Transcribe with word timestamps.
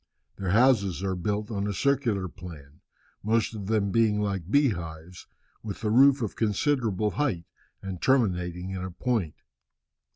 Their 0.37 0.49
houses 0.49 1.03
are 1.03 1.13
built 1.15 1.51
on 1.51 1.67
a 1.67 1.73
circular 1.73 2.27
plan, 2.27 2.81
most 3.21 3.53
of 3.53 3.67
them 3.67 3.91
being 3.91 4.19
like 4.19 4.49
bee 4.49 4.69
hives, 4.69 5.27
with 5.61 5.81
the 5.81 5.91
roof 5.91 6.23
of 6.23 6.35
considerable 6.35 7.11
height, 7.11 7.45
and 7.83 8.01
terminating 8.01 8.71
in 8.71 8.83
a 8.83 8.89
point. 8.89 9.35